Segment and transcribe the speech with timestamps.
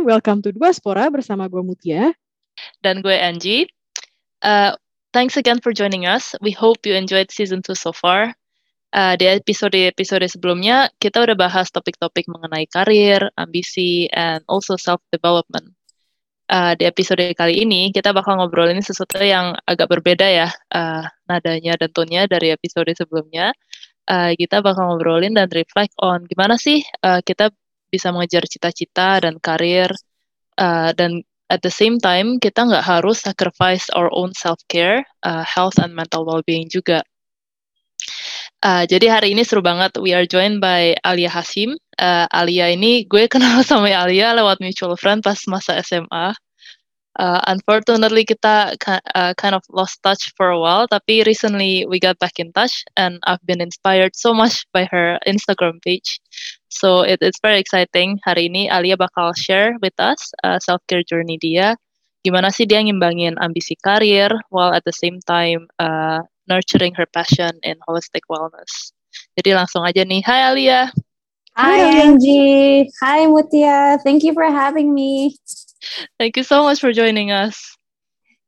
[0.00, 2.16] welcome to Duaspora bersama gue Mutia.
[2.80, 3.68] Dan gue Angie.
[4.40, 4.72] Uh,
[5.12, 6.32] thanks again for joining us.
[6.40, 8.32] We hope you enjoyed season 2 so far.
[8.90, 15.76] Uh, di episode-episode sebelumnya, kita udah bahas topik-topik mengenai karir, ambisi, and also self-development.
[16.50, 21.78] Uh, di episode kali ini, kita bakal ngobrolin sesuatu yang agak berbeda ya, uh, nadanya
[21.78, 23.54] dan tonnya dari episode sebelumnya.
[24.10, 27.54] Uh, kita bakal ngobrolin dan reflect on gimana sih uh, kita
[27.90, 29.90] bisa mengejar cita-cita dan karir,
[30.56, 35.82] uh, dan at the same time, kita nggak harus sacrifice our own self-care, uh, health,
[35.82, 37.02] and mental well-being juga.
[38.60, 39.96] Uh, jadi hari ini seru banget.
[39.98, 41.74] We are joined by Alia Hasim.
[41.98, 46.36] Uh, Alia ini gue kenal sama Alia lewat mutual friend pas masa SMA.
[47.20, 48.72] Uh, unfortunately kita
[49.12, 52.80] uh, kind of lost touch for a while, tapi recently we got back in touch
[52.96, 56.16] and I've been inspired so much by her Instagram page.
[56.72, 58.16] So it, it's very exciting.
[58.24, 61.76] Hari ini Alia bakal share with us uh, self-care journey dia.
[62.24, 67.52] Gimana sih dia ngimbangin ambisi karir while at the same time uh, nurturing her passion
[67.60, 68.96] in holistic wellness.
[69.36, 70.88] Jadi langsung aja nih, Hai Alia.
[71.56, 72.90] Hi Angie.
[73.02, 73.98] Hi Mutia.
[74.02, 75.36] Thank you for having me.
[76.18, 77.76] Thank you so much for joining us.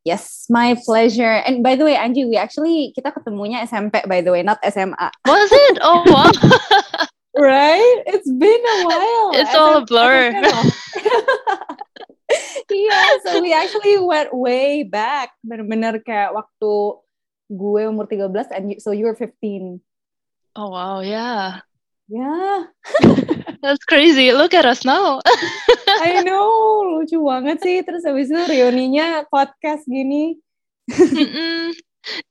[0.05, 1.43] Yes, my pleasure.
[1.47, 5.11] And by the way, Angie, we actually kita ketemunya SMP by the way, not SMA.
[5.27, 5.79] Was it?
[5.83, 6.31] Oh wow.
[7.39, 8.03] right?
[8.07, 9.31] It's been a while.
[9.39, 10.31] It's all a blur.
[12.71, 15.31] yeah, so we actually went way back.
[15.47, 16.73] Bener-bener kayak waktu
[17.53, 19.81] gue umur 13 and you, so you were 15.
[20.57, 21.63] Oh wow, yeah.
[22.13, 22.69] Yeah.
[23.65, 24.37] That's crazy.
[24.37, 25.25] Look at us now.
[26.05, 27.81] I know, lucu banget sih.
[27.81, 30.37] Terus habis itu reuninya podcast gini.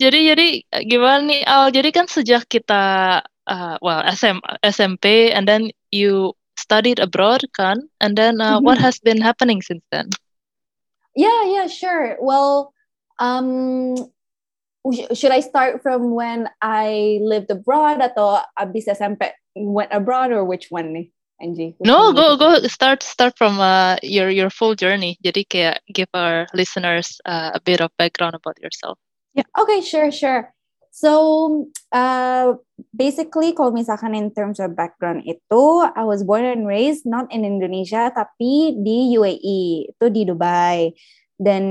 [0.01, 0.47] jadi jadi
[0.85, 1.73] gimana nih Al?
[1.73, 2.83] Jadi kan sejak kita
[3.25, 7.81] uh, well SM, SMP and then you studied abroad kan?
[7.97, 10.13] And then uh, what has been happening since then?
[11.17, 12.21] Yeah, yeah, sure.
[12.21, 12.69] Well,
[13.17, 13.97] um
[15.17, 20.67] should I start from when I lived abroad atau abis SMP went abroad or which
[20.69, 21.75] one nih, Angie?
[21.77, 25.17] Which no, go go start start from uh, your your full journey.
[25.23, 28.97] Jadi kayak give our listeners uh, a bit of background about yourself.
[29.33, 29.47] Yeah.
[29.55, 30.51] Okay, sure, sure.
[30.91, 32.59] So uh,
[32.91, 37.47] basically kalau misalkan in terms of background itu, I was born and raised not in
[37.47, 40.91] Indonesia tapi di UAE itu di Dubai.
[41.41, 41.63] Dan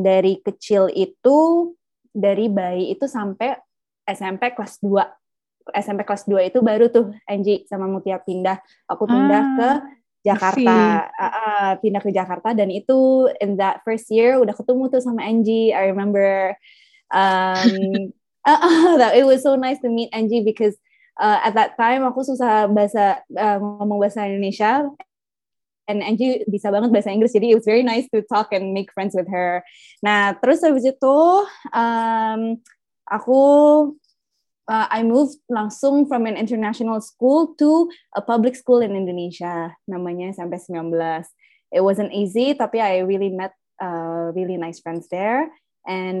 [0.00, 1.68] dari kecil itu
[2.16, 3.60] dari bayi itu sampai
[4.08, 4.88] SMP kelas 2.
[5.74, 8.58] SMP kelas 2 itu baru tuh Angie sama Mutia pindah.
[8.88, 9.68] Aku pindah ah, ke
[10.26, 11.08] Jakarta.
[11.14, 15.24] Uh, uh, pindah ke Jakarta dan itu in that first year udah ketemu tuh sama
[15.24, 15.72] Angie.
[15.72, 16.54] I remember
[17.14, 18.12] um,
[18.44, 20.76] uh, uh, that it was so nice to meet Angie because
[21.20, 24.86] uh, at that time aku susah bahasa uh, ngomong bahasa Indonesia
[25.88, 28.92] and Angie bisa banget bahasa Inggris jadi it was very nice to talk and make
[28.92, 29.64] friends with her.
[30.04, 31.18] Nah terus habis itu
[31.72, 32.60] um,
[33.08, 33.40] aku
[34.68, 40.36] uh, I moved langsung from an international school to a public school in Indonesia namanya
[40.36, 40.94] sampai 19.
[41.72, 45.48] It wasn't easy tapi I really met uh, really nice friends there
[45.88, 46.20] and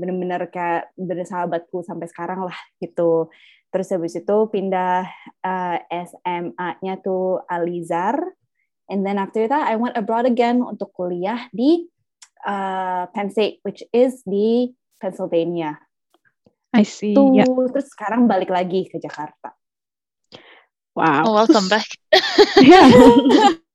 [0.00, 3.32] bener-bener kayak bener sahabatku sampai sekarang lah gitu.
[3.72, 5.04] Terus habis itu pindah
[5.44, 8.16] uh, SMA-nya tuh Alizar
[8.86, 11.90] And then after that, I went abroad again untuk kuliah di
[12.46, 15.82] uh, Penn State, which is di Pennsylvania.
[16.76, 17.16] I see.
[17.16, 17.48] Tuh, yeah.
[17.48, 19.56] Terus sekarang balik lagi ke Jakarta.
[20.96, 21.28] Wow.
[21.28, 21.88] Oh, welcome back.
[22.60, 22.88] yeah.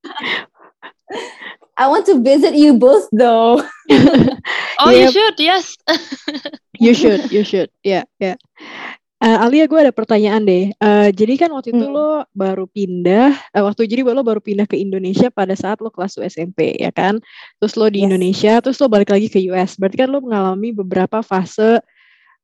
[1.82, 3.62] I want to visit you both though.
[4.82, 5.02] oh, yep.
[5.02, 5.36] you should.
[5.42, 5.66] Yes.
[6.78, 7.32] you should.
[7.34, 7.70] You should.
[7.82, 8.38] Yeah, yeah.
[9.22, 10.74] Uh, Alia, gue ada pertanyaan deh.
[10.82, 11.94] Uh, jadi kan waktu itu hmm.
[11.94, 16.18] lo baru pindah, uh, waktu jadi lo baru pindah ke Indonesia pada saat lo kelas
[16.18, 17.22] 2 SMP, ya kan?
[17.62, 18.06] Terus lo di yes.
[18.10, 19.78] Indonesia, terus lo balik lagi ke US.
[19.78, 21.86] Berarti kan lo mengalami beberapa fase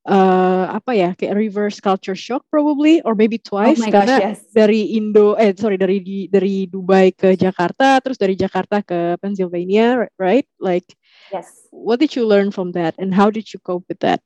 [0.06, 4.40] uh, apa ya, kayak reverse culture shock probably, or maybe twice, oh karena gosh, yes.
[4.54, 10.46] dari Indo, eh sorry dari dari Dubai ke Jakarta, terus dari Jakarta ke Pennsylvania, right?
[10.62, 10.86] Like,
[11.34, 11.66] yes.
[11.74, 14.22] What did you learn from that, and how did you cope with that?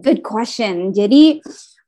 [0.00, 0.96] Good question.
[0.96, 1.44] Jadi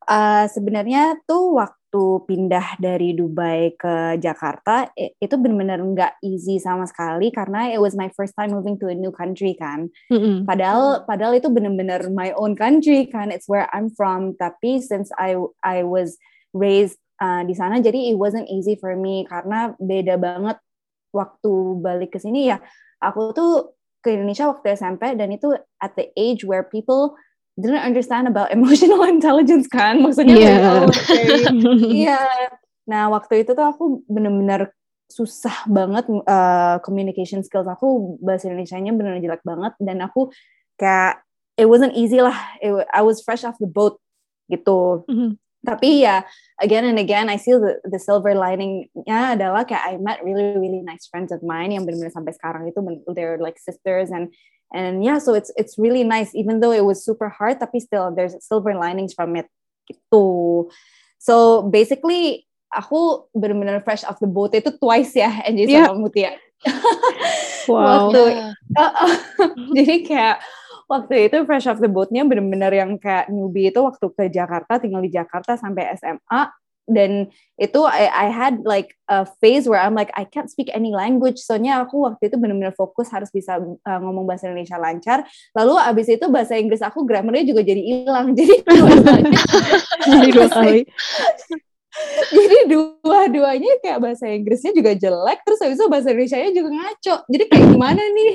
[0.07, 1.82] uh, sebenarnya tuh waktu
[2.25, 8.09] pindah dari Dubai ke Jakarta itu benar-benar nggak easy sama sekali karena it was my
[8.17, 9.93] first time moving to a new country kan.
[10.09, 10.49] Mm-hmm.
[10.49, 13.29] Padahal padahal itu benar-benar my own country kan.
[13.29, 14.41] It's where I'm from.
[14.41, 16.17] Tapi since I I was
[16.57, 20.57] raised uh, di sana jadi it wasn't easy for me karena beda banget
[21.13, 21.53] waktu
[21.85, 22.59] balik ke sini ya.
[23.05, 27.15] Aku tuh ke Indonesia waktu SMP dan itu at the age where people
[27.59, 30.57] didn't understand about emotional intelligence kan maksudnya yeah.
[30.57, 31.25] Like, oh, okay.
[32.09, 32.49] yeah.
[32.89, 34.73] nah waktu itu tuh aku bener-bener
[35.13, 40.33] susah banget uh, communication skills aku bahasa Indonesia-nya benar jelek banget dan aku
[40.81, 41.21] kayak
[41.61, 42.35] it wasn't easy lah
[42.65, 44.01] it, I was fresh off the boat
[44.49, 45.37] gitu mm-hmm.
[45.69, 46.25] tapi ya
[46.65, 50.81] again and again I see the, the silver lining-nya adalah kayak I met really really
[50.81, 52.81] nice friends of mine yang benar-benar sampai sekarang itu
[53.13, 54.33] they're like sisters and
[54.73, 58.11] and yeah so it's it's really nice even though it was super hard tapi still
[58.13, 59.47] there's silver linings from it
[59.89, 60.67] gitu
[61.21, 65.93] so basically aku benar-benar fresh off the boat itu twice ya Angie yeah.
[65.93, 66.33] sama Mutia.
[67.71, 68.09] wow.
[68.09, 68.21] waktu,
[68.79, 69.15] uh, uh,
[69.77, 70.37] jadi kayak
[70.89, 75.05] waktu itu fresh off the boatnya benar-benar yang kayak newbie itu waktu ke Jakarta tinggal
[75.05, 76.43] di Jakarta sampai SMA
[76.91, 77.31] dan
[77.63, 81.39] itu I, I had like a phase where I'm like I can't speak any language.
[81.39, 85.23] Soalnya aku waktu itu benar-benar fokus harus bisa uh, ngomong bahasa Indonesia lancar.
[85.55, 88.33] Lalu abis itu bahasa Inggris aku grammarnya juga jadi hilang.
[88.39, 88.55] Jadi
[92.33, 97.15] jadi dua-duanya kayak bahasa Inggrisnya juga jelek terus habis itu bahasa Indonesia-nya juga ngaco.
[97.29, 98.35] Jadi kayak gimana nih?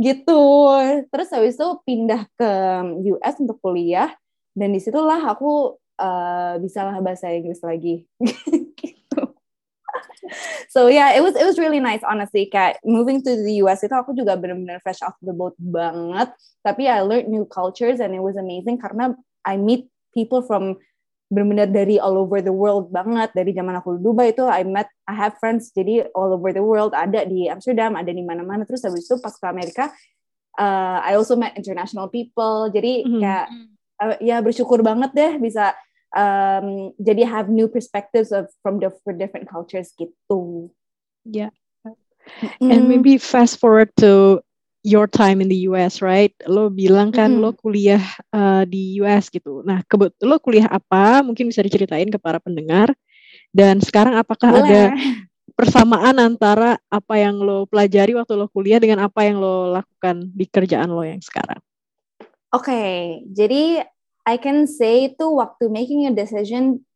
[0.00, 0.44] Gitu.
[1.08, 2.50] Terus habis itu pindah ke
[3.14, 4.10] US untuk kuliah.
[4.50, 8.08] Dan di situlah aku uh, bisa lah bahasa Inggris lagi.
[8.80, 9.20] Gitu.
[10.72, 12.48] So yeah it was it was really nice honestly.
[12.48, 16.32] Kayak moving to the US itu aku juga benar-benar fresh off the boat banget.
[16.64, 19.12] Tapi I learned new cultures and it was amazing karena
[19.44, 20.80] I meet people from
[21.30, 23.30] benar-benar dari all over the world banget.
[23.36, 26.64] Dari zaman aku di Dubai itu I met I have friends jadi all over the
[26.64, 26.96] world.
[26.96, 28.64] Ada di Amsterdam ada di mana-mana.
[28.64, 29.92] Terus habis itu pas ke Amerika
[30.58, 32.68] uh, I also met international people.
[32.72, 33.20] Jadi mm-hmm.
[33.20, 33.46] kayak
[34.02, 35.76] uh, ya bersyukur banget deh bisa
[36.16, 40.70] um, jadi have new perspectives of from different different cultures gitu
[41.26, 41.50] yeah
[42.60, 42.70] mm.
[42.70, 44.42] and maybe fast forward to
[44.80, 46.32] your time in the US, right?
[46.48, 47.40] Lo bilang kan mm.
[47.40, 48.00] lo kuliah
[48.32, 49.60] uh, di US gitu.
[49.64, 51.20] Nah, kebut lo kuliah apa?
[51.20, 52.92] Mungkin bisa diceritain ke para pendengar.
[53.52, 54.64] Dan sekarang apakah Boleh.
[54.64, 54.82] ada
[55.52, 60.48] persamaan antara apa yang lo pelajari waktu lo kuliah dengan apa yang lo lakukan di
[60.48, 61.60] kerjaan lo yang sekarang?
[62.50, 62.98] Oke, okay,
[63.30, 63.84] jadi
[64.30, 66.86] I can say itu waktu making a decision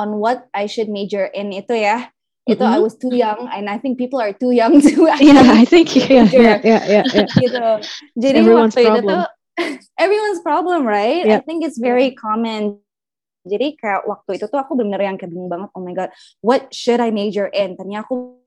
[0.00, 2.08] on what I should major in itu ya
[2.48, 2.80] itu mm-hmm.
[2.80, 5.92] I was too young and I think people are too young to yeah I think
[5.92, 7.28] yeah yeah yeah, yeah, yeah.
[7.44, 7.60] gitu
[8.16, 9.04] jadi everyone's waktu problem.
[9.04, 9.24] itu tuh
[10.04, 11.38] everyone's problem right yeah.
[11.38, 12.80] I think it's very common
[13.44, 16.08] jadi kayak waktu itu tuh aku bener yang kayak bingung banget oh my god
[16.40, 18.40] what should I major in ternyata aku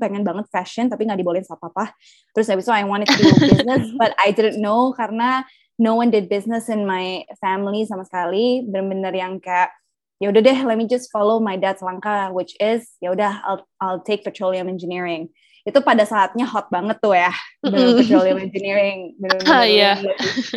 [0.00, 1.92] pengen banget fashion tapi nggak dibolehin sama papa
[2.32, 5.44] terus habis itu I wanted to do business but I didn't know karena
[5.82, 8.62] no one did business in my family sama sekali.
[8.62, 9.74] Bener-bener yang kayak
[10.22, 13.66] ya udah deh let me just follow my dad's langkah which is ya udah I'll
[13.82, 15.34] I'll take petroleum engineering.
[15.66, 17.34] Itu pada saatnya hot banget tuh ya
[17.66, 19.98] bener petroleum engineering bener, -bener ah, yeah.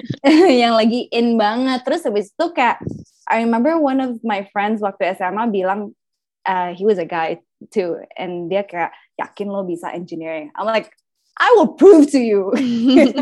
[0.61, 1.81] yang lagi in banget.
[1.81, 2.77] Terus habis itu kayak
[3.25, 5.97] I remember one of my friends waktu SMA bilang
[6.45, 7.41] uh, he was a guy
[7.73, 10.53] too and dia kayak yakin lo bisa engineering?
[10.53, 10.93] I'm like
[11.37, 12.53] I will prove to you.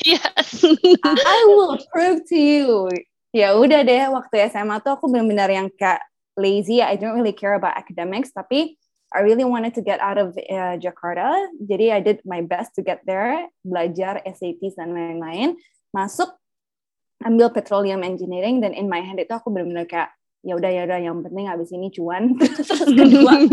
[0.00, 0.64] Yes.
[1.04, 2.88] I will prove to you.
[3.36, 6.00] Ya udah deh waktu SMA tuh aku benar-benar yang kayak
[6.40, 6.80] lazy.
[6.80, 8.80] I don't really care about academics tapi
[9.12, 11.36] I really wanted to get out of uh, Jakarta.
[11.60, 15.60] Jadi I did my best to get there belajar SAT dan lain-lain.
[15.92, 16.32] Masuk
[17.20, 20.98] ambil petroleum engineering dan in my hand itu aku benar-benar kayak ya udah ya udah
[21.04, 22.34] yang penting abis ini cuan.
[22.40, 23.34] Terus kedua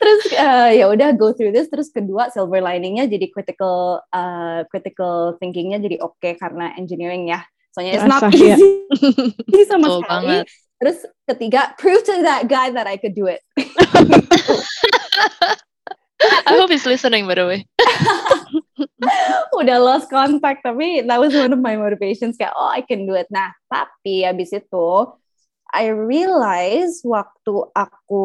[0.00, 1.68] terus uh, ya udah go through this.
[1.68, 7.44] Terus kedua silver liningnya jadi critical uh, critical thinkingnya jadi oke okay karena engineering ya.
[7.70, 8.88] Soalnya it's not easy
[9.54, 9.62] ya.
[9.70, 10.26] sama oh, sekali.
[10.42, 10.46] banget.
[10.80, 13.44] terus ketiga prove to that guy that I could do it.
[16.48, 17.68] I hope he's listening by the way.
[19.60, 22.40] Udah lost contact tapi that was one of my motivations.
[22.40, 23.28] Kayak oh I can do it.
[23.28, 24.88] Nah tapi abis itu
[25.70, 28.24] I realized waktu aku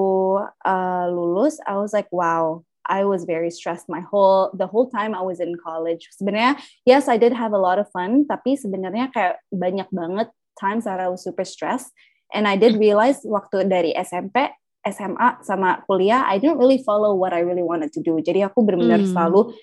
[0.65, 5.17] uh, lulus I was like wow I was very stressed my whole the whole time
[5.17, 6.09] I was in college.
[6.17, 10.89] Sebenarnya yes I did have a lot of fun tapi sebenarnya kayak banyak banget times
[10.89, 11.93] that I was super stressed
[12.33, 14.49] and I did realize waktu dari SMP
[14.85, 18.21] SMA sama kuliah I didn't really follow what I really wanted to do.
[18.21, 19.13] Jadi aku benar-benar mm.
[19.13, 19.53] selalu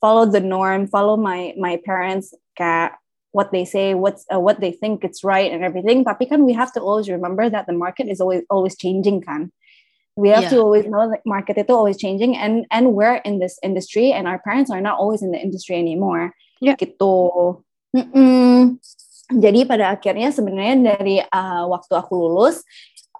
[0.00, 2.99] follow the norm, follow my my parents kayak
[3.32, 6.04] what they say, what's uh, what they think it's right and everything.
[6.04, 9.52] Tapi kan we have to always remember that the market is always always changing kan.
[10.18, 10.58] We have yeah.
[10.58, 14.26] to always know that market itu always changing and and we're in this industry and
[14.26, 16.34] our parents are not always in the industry anymore.
[16.58, 16.74] Yeah.
[16.74, 17.14] Gitu.
[17.94, 18.58] Mm -mm.
[19.30, 22.66] Jadi pada akhirnya sebenarnya dari uh, waktu aku lulus,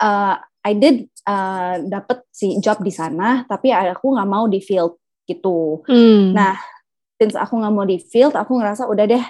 [0.02, 0.35] uh,
[0.67, 4.99] I did uh, dapet si job di sana, tapi aku nggak mau di field
[5.31, 5.87] gitu.
[5.87, 6.35] Hmm.
[6.35, 6.59] Nah,
[7.14, 9.25] since aku nggak mau di field, aku ngerasa udah deh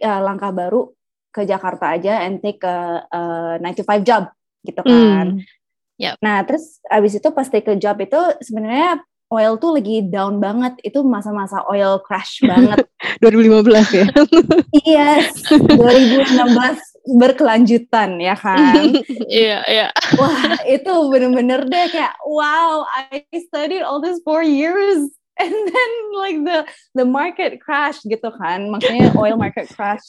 [0.00, 0.90] uh, langkah baru
[1.34, 3.20] ke Jakarta aja and take a, a
[3.58, 4.30] 9 to 5 job
[4.62, 5.42] gitu kan.
[5.42, 5.98] Hmm.
[5.98, 6.14] Yep.
[6.22, 10.78] Nah, terus abis itu pas take a job itu sebenarnya oil tuh lagi down banget.
[10.82, 12.86] Itu masa-masa oil crash banget.
[13.22, 14.06] 2015 ya.
[14.98, 18.94] yes, 2016 berkelanjutan ya kan.
[19.24, 19.88] Iya, iya.
[20.14, 25.10] Wah, itu bener-bener deh kayak wow, I studied all this four years
[25.42, 26.58] and then like the
[26.94, 28.70] the market crash gitu kan.
[28.70, 30.02] Makanya oil market crash.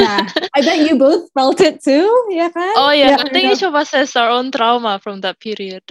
[0.00, 0.24] Nah,
[0.56, 2.72] I bet you both felt it too, ya kan?
[2.80, 3.20] Oh yeah, Yeah.
[3.20, 5.84] I think each of us has our own trauma from that period.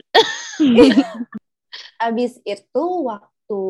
[2.02, 3.62] Abis itu waktu,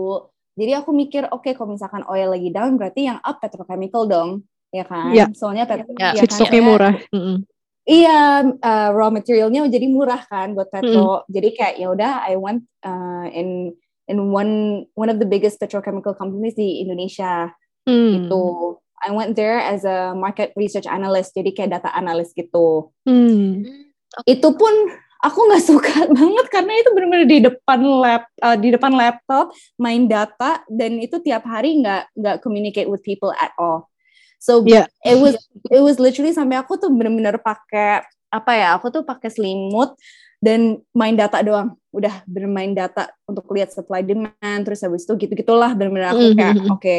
[0.56, 4.88] jadi aku mikir, oke kalau misalkan oil lagi down, berarti yang up petrochemical dong, ya
[4.88, 5.12] kan?
[5.12, 5.28] Ya.
[5.36, 6.16] Soalnya petro, Ya.
[6.16, 6.96] ya kan, soalnya- murah.
[7.12, 7.38] Mm-mm.
[7.88, 11.24] Iya, uh, raw materialnya jadi murah kan buat petro.
[11.32, 16.16] Jadi kayak ya udah, I went uh, in in one one of the biggest petrochemical
[16.16, 17.52] companies di Indonesia
[17.88, 18.28] Hmm.
[18.28, 18.44] gitu.
[19.00, 22.92] I went there as a market research analyst, jadi kayak data analyst gitu.
[23.08, 23.64] Hmm.
[24.28, 24.74] Itu pun
[25.24, 30.06] aku nggak suka banget karena itu benar-benar di depan lap uh, di depan laptop main
[30.12, 33.88] data dan itu tiap hari nggak nggak communicate with people at all.
[34.38, 34.86] So Yeah.
[35.02, 35.40] it was
[35.72, 38.76] it was literally sampai aku tuh benar-benar pakai apa ya?
[38.76, 39.96] Aku tuh pakai selimut
[40.44, 41.74] dan main data doang.
[41.98, 46.70] Udah bermain data untuk lihat supply demand terus habis itu gitu-gitulah benar-benar aku kayak Mhm.
[46.78, 46.98] oke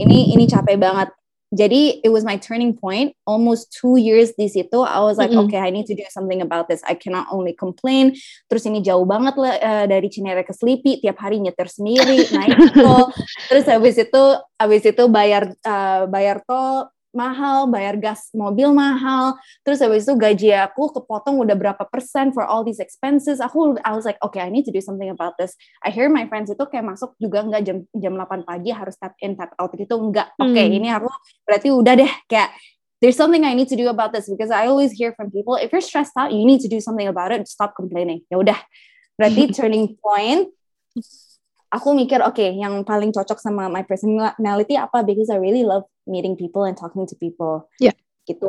[0.00, 1.12] ini ini capek banget.
[1.54, 3.14] Jadi it was my turning point.
[3.30, 5.46] Almost two years di situ, I was like, Mhm.
[5.46, 6.82] okay, I need to do something about this.
[6.82, 8.10] I cannot only complain.
[8.50, 10.98] Terus ini jauh banget lah eh, dari Cinere ke Sleepy.
[10.98, 13.06] Tiap hari nyetir sendiri, naik tol.
[13.52, 14.22] Terus habis itu,
[14.58, 19.38] habis itu bayar eh, bayar tol mahal, bayar gas mobil mahal.
[19.62, 23.38] Terus habis itu gaji aku kepotong udah berapa persen for all these expenses.
[23.40, 25.54] Aku, I was like, okay, I need to do something about this.
[25.80, 29.14] I hear my friends itu kayak masuk juga nggak jam jam 8 pagi harus tap
[29.22, 30.34] in tap out gitu nggak.
[30.36, 30.76] Oke, Hmm.
[30.76, 31.08] ini aku
[31.46, 32.50] berarti udah deh kayak
[32.98, 35.68] there's something I need to do about this because I always hear from people if
[35.70, 38.56] you're stressed out you need to do something about it stop complaining ya udah
[39.20, 40.48] berarti turning point
[41.72, 45.00] aku mikir oke yang paling cocok sama my personality apa?
[45.06, 47.68] Because I really love meeting people and talking to people.
[47.80, 47.96] Yeah.
[48.24, 48.48] gitu.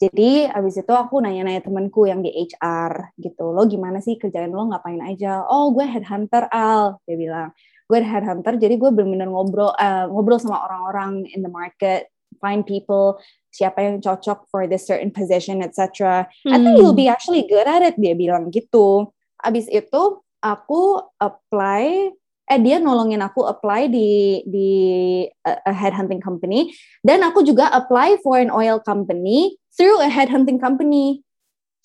[0.00, 3.52] Jadi abis itu aku nanya-nanya temanku yang di HR gitu.
[3.52, 4.16] Lo gimana sih?
[4.16, 5.44] Kerjaan lo ngapain aja?
[5.44, 7.52] Oh gue headhunter Al dia bilang.
[7.84, 12.08] Gue headhunter jadi gue benar-benar ngobrol eh, ngobrol sama orang-orang in the market
[12.40, 13.20] find people
[13.52, 16.80] siapa yang cocok for this certain position etc I think Hmm.
[16.80, 19.12] you'll be actually good at it dia bilang gitu.
[19.44, 22.12] Abis itu aku apply
[22.50, 24.70] eh dia nolongin aku apply di di
[25.46, 26.74] a, a headhunting company
[27.06, 31.22] dan aku juga apply for an oil company through a headhunting company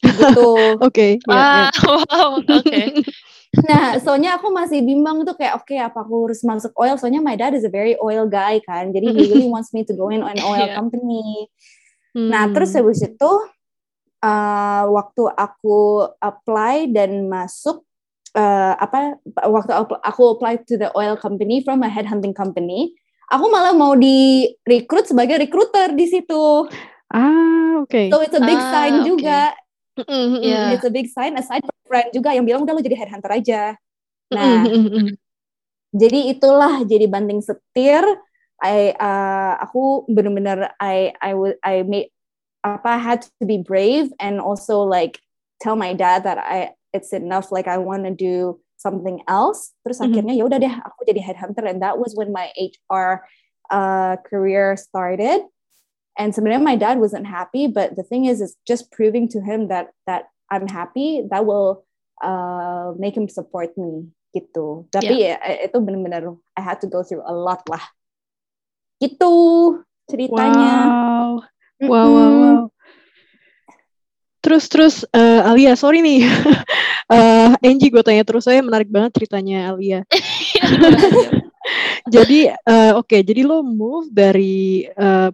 [0.02, 1.22] gitu Oke.
[1.30, 1.68] ya, ya.
[1.70, 1.70] Ah,
[2.10, 2.84] wow, oke.
[3.66, 7.40] Nah, soalnya aku masih bimbang tuh kayak oke apa aku harus masuk oil soalnya my
[7.40, 8.92] dad is a very oil guy kan.
[8.92, 10.76] Jadi he really wants me to go in an oil Yeah.
[10.76, 11.50] company.
[12.16, 12.54] Nah, Hmm.
[12.58, 13.32] terus habis itu
[14.24, 17.86] uh, waktu aku apply dan masuk
[18.36, 19.72] uh, apa waktu
[20.04, 22.94] aku- apply to the oil company from a headhunting company,
[23.32, 26.68] aku malah mau direkrut sebagai recruiter di situ.
[27.10, 28.12] Ah, oke.
[28.12, 29.08] So it's a big Ah, sign oke.
[29.16, 29.56] juga.
[29.96, 30.76] Mm, Yeah.
[30.76, 33.80] It's a big sign aside from friend juga yang bilang udah lo jadi headhunter aja.
[34.28, 35.10] Nah, mm, mm, mm.
[35.96, 38.04] jadi itulah jadi banting setir
[38.60, 42.12] I uh, aku benar-benar I I would I made
[42.66, 45.24] apa had to be brave and also like
[45.64, 50.00] tell my dad that I it's enough like I want to do something else terus
[50.00, 50.06] Mhm.
[50.08, 53.28] akhirnya ya udah deh aku jadi headhunter and that was when my HR
[53.68, 55.44] uh, career started
[56.16, 59.68] and sebenarnya my dad wasn't happy but the thing is is just proving to him
[59.68, 61.84] that that I'm happy that will
[62.24, 67.24] uh, make him support me gitu tapi ya, itu benar-benar I had to go through
[67.24, 67.84] a lot lah
[69.04, 69.36] gitu
[70.08, 71.44] ceritanya Wow.
[71.84, 72.60] Wow, wow, wow.
[74.40, 76.24] Terus, terus, eh, Alia, sorry nih.
[77.06, 80.02] Eh, Angie, gue tanya terus saya menarik banget ceritanya Alia.
[82.16, 85.30] Jadi, eh, oke, jadi lo move dari eh,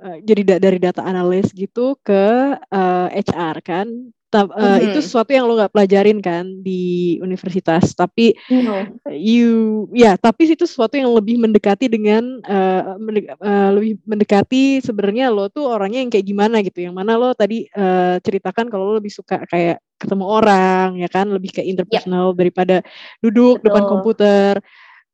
[0.00, 3.88] eh, jadi da- dari data analis gitu ke eh, HR kan?
[4.26, 4.90] Ta- Mhm.
[4.90, 8.82] Itu sesuatu yang lo nggak pelajarin kan di universitas, tapi No.
[9.06, 15.30] you ya tapi itu sesuatu yang lebih mendekati dengan eh, mende- eh, lebih mendekati sebenarnya
[15.30, 18.98] lo tuh orangnya yang kayak gimana gitu yang mana lo tadi eh, ceritakan kalau lo
[18.98, 22.82] lebih suka kayak ketemu orang ya kan lebih kayak interpersonal daripada
[23.22, 23.90] duduk depan Betul.
[23.94, 24.52] komputer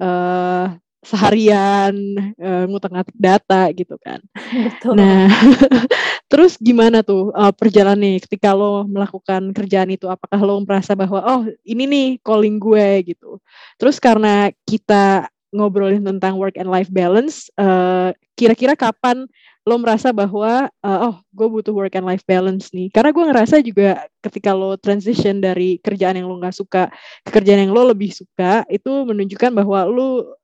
[0.01, 0.67] eh
[1.03, 1.95] seharian
[2.39, 4.23] eh, ngutak-ngatik data gitu kan
[4.55, 5.27] betul Nah,
[6.33, 10.09] terus gimana tuh uh, perjalanannya ketika lo melakukan kerjaan itu?
[10.09, 13.37] Apakah lo merasa bahwa oh ini nih calling gue gitu?
[13.77, 19.29] Terus karena kita ngobrolin tentang work and life balance, uh, kira-kira kapan
[19.63, 23.63] lo merasa bahwa uh, oh gue butuh work and life balance nih karena gue ngerasa
[23.63, 26.91] juga ketika lo transition dari kerjaan yang lo nggak suka
[27.23, 30.35] ke kerjaan yang lo lebih suka itu menunjukkan bahwa lo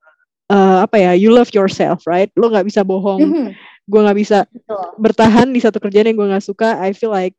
[0.47, 3.49] uh, apa ya you love yourself right lo nggak bisa bohong mm -hmm.
[3.89, 4.85] Gue nggak bisa Betul.
[5.01, 7.33] bertahan di satu kerjaan yang gue nggak suka I feel like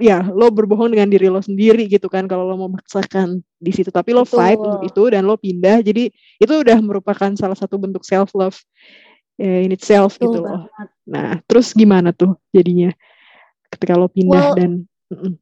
[0.00, 3.92] ya lo berbohong dengan diri lo sendiri gitu kan kalau lo mau memaksakan di situ
[3.92, 4.40] tapi lo Betul.
[4.40, 6.08] fight untuk itu dan lo pindah jadi
[6.40, 8.56] itu udah merupakan salah satu bentuk self love
[9.38, 10.60] in itself Betul gitu loh.
[11.10, 12.94] Nah, terus gimana tuh jadinya
[13.68, 14.70] ketika lo pindah well, dan
[15.10, 15.32] mm -mm.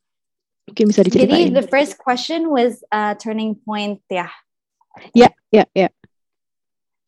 [0.68, 1.52] mungkin bisa diceritain.
[1.52, 4.28] Jadi the first question was uh, turning point ya.
[5.16, 5.88] Ya, ya, ya.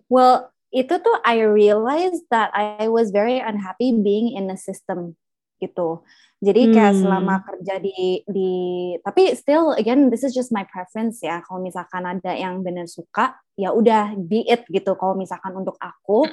[0.08, 5.14] Well, itu tuh I realized that I was very unhappy being in a system
[5.62, 6.02] gitu.
[6.44, 7.00] Jadi kayak hmm.
[7.06, 8.52] selama kerja di di
[9.00, 11.40] tapi still again this is just my preference ya.
[11.46, 14.92] Kalau misalkan ada yang benar suka, ya udah be it gitu.
[14.98, 16.28] Kalau misalkan untuk aku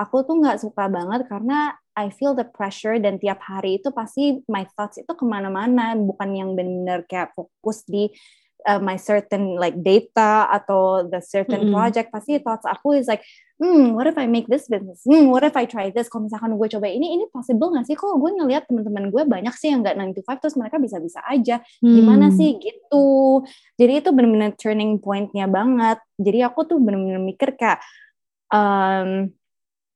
[0.00, 4.40] aku tuh nggak suka banget karena I feel the pressure dan tiap hari itu pasti
[4.48, 8.08] my thoughts itu ke mana-mana bukan yang benar-benar kayak fokus di
[8.66, 11.76] uh, my certain like data atau the certain mm -hmm.
[11.76, 13.24] project pasti thoughts aku is like
[13.60, 15.04] hmm what if I make this business?
[15.04, 16.08] Hmm what if I try this?
[16.08, 17.94] Kalau misalkan gue coba ini ini possible nggak sih?
[17.94, 21.20] Kok gue ngelihat teman-teman gue banyak sih yang nggak 9 to 5 terus mereka bisa-bisa
[21.28, 21.60] aja.
[21.84, 21.92] Hmm.
[21.92, 22.56] gimana sih?
[22.56, 23.06] Gitu.
[23.76, 26.00] Jadi itu benar-benar turning pointnya banget.
[26.16, 27.84] Jadi aku tuh benar-benar mikir kayak
[28.48, 29.28] um,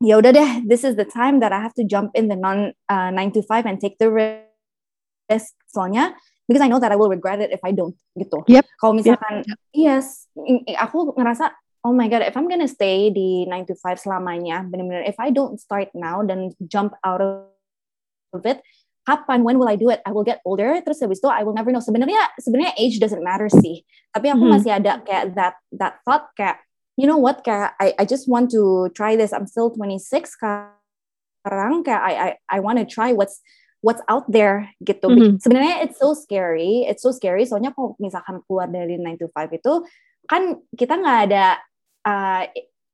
[0.04, 2.76] ya udah deh this is the time that I have to jump in the non
[2.92, 5.56] uh, 9 to 5 and take the risk.
[5.73, 6.12] Soalnya
[6.48, 8.44] because I know that I will regret it if I don't gitu.
[8.48, 8.64] Yep.
[8.80, 9.58] Kalau misalkan yep.
[9.72, 10.28] yes,
[10.76, 11.52] aku ngerasa
[11.84, 15.28] oh my god, if I'm gonna stay di 9 to 5 selamanya, benar-benar if I
[15.28, 18.64] don't start now dan jump out of it,
[19.04, 20.00] kapan when will I do it?
[20.08, 21.84] I will get older terus habis itu I will never know.
[21.84, 23.84] Sebenarnya sebenarnya age doesn't matter sih.
[24.10, 24.52] Tapi aku hmm.
[24.56, 26.64] masih ada kayak that that thought kayak
[26.96, 31.84] you know what kayak I I just want to try this I'm still 26 sekarang
[31.84, 33.44] kayak I I I want to try what's
[33.84, 35.36] what's out there gitu mm-hmm.
[35.36, 39.61] sebenarnya it's so scary it's so scary soalnya kalau misalkan keluar dari 9 to 5
[39.61, 39.72] itu
[40.24, 41.61] kan kita nggak ada
[42.09, 42.42] uh,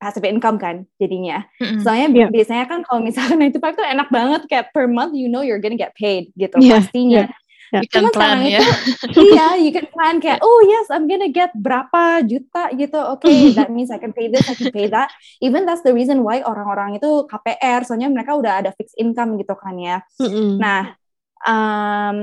[0.01, 1.45] passive income kan jadinya.
[1.61, 1.85] Mm-hmm.
[1.85, 2.31] Soalnya yeah.
[2.33, 5.45] biasanya kan kalau misalkan 9 to 5 itu enak banget kayak per month you know
[5.45, 7.29] you're gonna get paid gitu yeah, pastinya.
[7.29, 7.40] Yeah.
[7.71, 8.59] You can plan ya.
[9.31, 12.99] iya, you can plan kayak, oh yes, I'm gonna get berapa juta gitu.
[12.99, 15.15] Oke, okay, that means I can pay this, I can pay that.
[15.39, 19.55] Even that's the reason why orang-orang itu KPR, soalnya mereka udah ada fixed income gitu
[19.55, 20.03] kan ya.
[20.19, 20.59] Mm-hmm.
[20.59, 20.83] Nah,
[21.47, 22.19] um,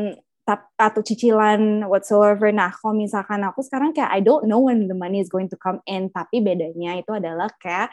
[0.80, 2.52] atau cicilan whatsoever.
[2.56, 5.60] Nah, kalau misalkan aku sekarang kayak I don't know when the money is going to
[5.60, 7.92] come in, tapi bedanya itu adalah kayak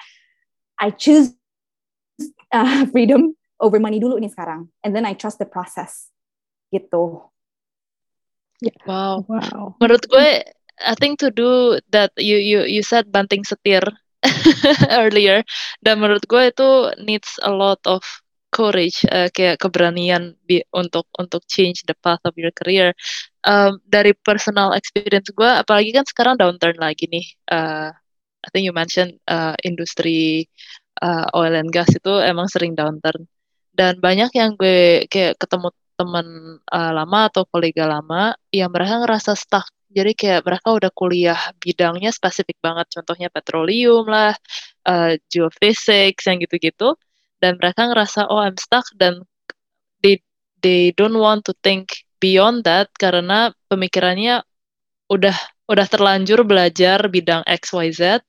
[0.78, 1.34] I choose
[2.54, 6.10] uh, freedom over money dulu nih sekarang, and then I trust the process
[6.70, 7.33] gitu.
[8.64, 8.80] Yeah.
[8.88, 9.28] Wow.
[9.28, 9.76] Wow.
[9.76, 10.28] Menurut gue,
[10.80, 13.84] I think to do that you you you said banting setir
[15.04, 15.44] earlier,
[15.84, 16.68] dan menurut gue itu
[17.04, 18.00] needs a lot of
[18.48, 22.96] courage, uh, kayak keberanian bi untuk untuk change the path of your career.
[23.44, 27.26] Um, dari personal experience gue, apalagi kan sekarang downturn lagi nih.
[27.52, 27.92] Uh,
[28.44, 30.48] I think you mentioned uh, industri
[31.04, 33.28] uh, oil and gas itu emang sering downturn.
[33.74, 39.38] Dan banyak yang gue kayak ketemu teman uh, lama atau kolega lama yang mereka ngerasa
[39.38, 39.70] stuck.
[39.94, 44.34] Jadi kayak mereka udah kuliah bidangnya spesifik banget, contohnya petroleum lah,
[44.90, 46.98] uh, geophysics yang gitu-gitu,
[47.38, 49.22] dan mereka ngerasa oh I'm stuck dan
[50.02, 50.18] they
[50.66, 54.42] they don't want to think beyond that karena pemikirannya
[55.06, 55.36] udah
[55.70, 58.24] udah terlanjur belajar bidang X Y Z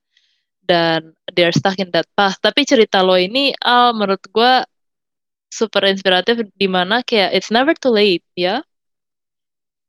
[0.69, 2.37] dan they're stuck in that path.
[2.41, 4.53] Tapi cerita lo ini, Al, menurut gue
[5.55, 8.59] super inspiratif di mana kayak it's never too late ya.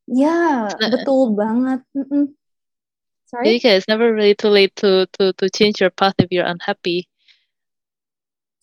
[0.06, 1.82] Ya, yeah, betul banget.
[1.98, 2.24] Mm -mm.
[3.26, 3.42] Sorry.
[3.42, 6.46] Jadi kayak it's never really too late to to to change your path if you're
[6.46, 7.10] unhappy.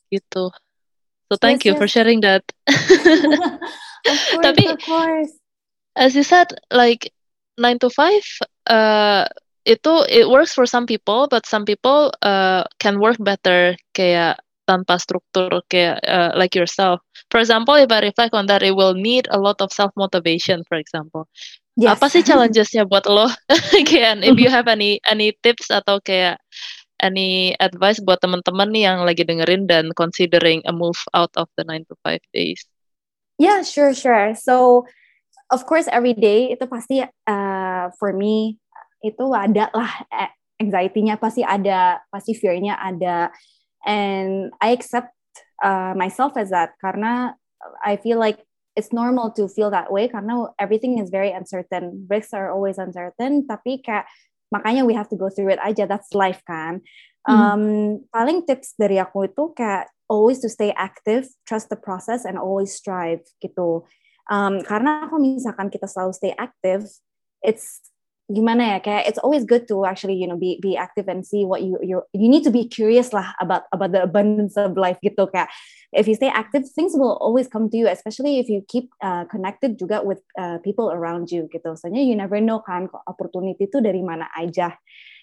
[0.08, 0.56] Gitu.
[1.28, 1.82] So thank yes, you yes.
[1.84, 2.48] for sharing that.
[2.72, 5.32] of course, Tapi, of course.
[6.00, 7.12] As you said, like
[7.58, 8.24] nine to five,
[8.68, 9.28] uh,
[9.63, 14.99] itu it works for some people, but some people uh, can work better kayak tanpa
[14.99, 17.04] struktur kayak uh, like yourself.
[17.30, 20.63] For example, if I reflect on that, it will need a lot of self motivation.
[20.67, 21.28] For example,
[21.76, 21.99] yes.
[21.99, 23.28] apa sih challengesnya buat lo?
[23.89, 26.39] kayak if you have any any tips atau kayak
[27.04, 31.67] any advice buat teman-teman nih yang lagi dengerin dan considering a move out of the
[31.67, 32.63] 9 to 5 days?
[33.36, 34.38] Yeah, sure, sure.
[34.39, 34.88] So,
[35.52, 38.56] of course, every day itu pasti uh, for me
[39.04, 40.32] itu ada lah eh,
[40.63, 43.28] anxiety-nya pasti ada, pasti fear-nya ada
[43.86, 45.13] and I accept
[45.63, 47.36] uh, myself as that karena
[47.84, 48.41] I feel like
[48.76, 53.46] it's normal to feel that way karena everything is very uncertain risks are always uncertain
[53.46, 54.10] tapi kayak
[54.50, 56.82] makanya we have to go through it aja that's life kan
[57.26, 57.32] mm.
[57.32, 57.63] um,
[58.10, 62.76] paling tips dari aku itu kayak always to stay active, trust the process, and always
[62.76, 63.82] strive gitu.
[64.30, 66.86] Um, karena kalau misalkan kita selalu stay active,
[67.43, 67.82] it's
[68.32, 71.44] gimana ya kayak it's always good to actually you know be be active and see
[71.44, 74.96] what you you you need to be curious lah about about the abundance of life
[75.04, 75.52] gitu kayak
[75.92, 79.28] if you stay active things will always come to you especially if you keep uh,
[79.28, 81.76] connected juga with uh, people around you gitu.
[81.78, 84.74] Soalnya you never know kan opportunity itu dari mana aja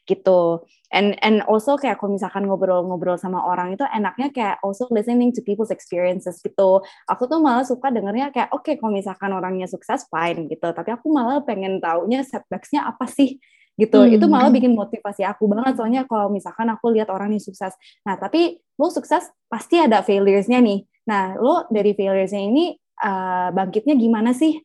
[0.09, 0.65] gitu.
[0.91, 5.39] And and also kayak kalau misalkan ngobrol-ngobrol sama orang itu enaknya kayak also listening to
[5.39, 6.83] people's experiences gitu.
[7.07, 10.67] Aku tuh malah suka dengernya kayak oke okay, kalau misalkan orangnya sukses fine gitu.
[10.75, 13.39] Tapi aku malah pengen taunya setbacksnya apa sih?
[13.79, 13.97] Gitu.
[13.97, 14.13] Hmm.
[14.13, 15.79] itu malah bikin motivasi aku banget.
[15.79, 17.73] Soalnya kalau misalkan aku lihat orang yang sukses.
[18.03, 20.85] Nah tapi lo sukses pasti ada failuresnya nih.
[21.07, 24.59] Nah lo dari failuresnya ini uh, bangkitnya gimana sih?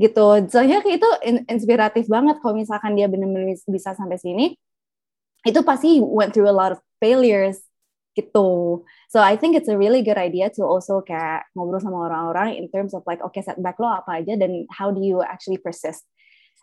[0.00, 0.26] Gitu.
[0.48, 1.08] Soalnya itu
[1.44, 4.56] inspiratif banget kalau misalkan dia benar-benar bisa sampai sini
[5.48, 7.64] itu pasti went through a lot of failures
[8.18, 8.82] gitu.
[9.08, 12.66] So I think it's a really good idea to also kayak ngobrol sama orang-orang in
[12.68, 16.02] terms of like okay setback lo apa aja dan how do you actually persist.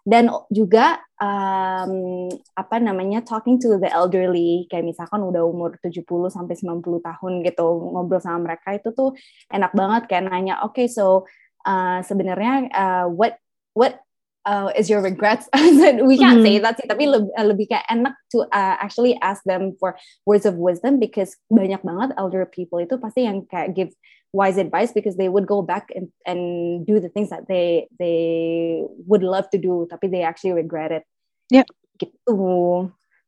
[0.06, 6.54] Dan juga um, apa namanya talking to the elderly kayak misalkan udah umur 70 sampai
[6.54, 9.18] 90 tahun gitu ngobrol sama mereka itu tuh
[9.50, 11.26] enak banget kayak nanya oke okay, so
[11.66, 13.42] uh, sebenarnya uh, what
[13.74, 14.05] what
[14.46, 15.50] uh, is your regrets?
[15.56, 16.46] we can't mm.
[16.46, 19.98] say that sih, tapi lebih, uh, lebih kayak enak to uh, actually ask them for
[20.26, 23.92] words of wisdom because banyak banget elder people itu pasti yang kayak give
[24.32, 28.84] wise advice because they would go back and, and do the things that they they
[29.08, 31.04] would love to do tapi they actually regret it.
[31.50, 31.66] Yeah.
[31.98, 32.36] Gitu.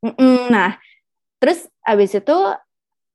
[0.04, 0.40] Mm -mm.
[0.54, 0.78] Nah,
[1.42, 2.38] terus abis itu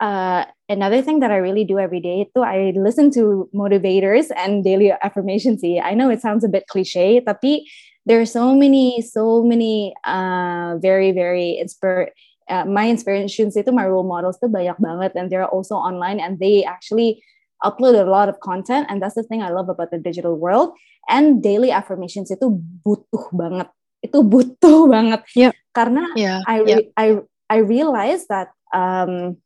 [0.03, 4.65] uh, another thing that I really do every day itu I listen to motivators and
[4.65, 5.63] daily affirmations.
[5.63, 5.79] sih.
[5.79, 7.69] I know it sounds a bit cliche, tapi
[8.07, 12.11] there are so many so many uh, very very inspire
[12.49, 16.43] uh, my inspirations itu my role models tuh banyak banget and they're also online and
[16.43, 17.23] they actually
[17.63, 20.75] upload a lot of content and that's the thing I love about the digital world
[21.07, 22.51] and daily affirmations itu
[22.83, 23.71] butuh banget
[24.03, 25.53] itu butuh banget yeah.
[25.71, 26.43] karena yeah.
[26.45, 26.83] I, yeah.
[26.99, 27.07] I
[27.47, 29.39] I realize that um,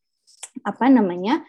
[0.64, 1.44] apa namanya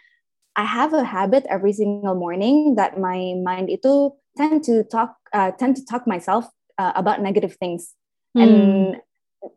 [0.58, 5.56] I have a habit every single morning that my mind itu tend to talk uh,
[5.56, 7.94] tend to talk myself uh, about negative things
[8.34, 8.42] hmm.
[8.42, 8.54] and